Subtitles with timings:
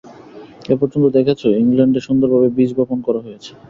[0.69, 3.51] এ পর্যন্ত দেখছ, ইংলণ্ডে সুন্দরভাবে বীজ বপন করা হয়েছে।